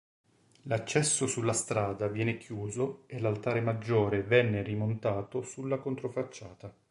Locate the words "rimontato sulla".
4.63-5.77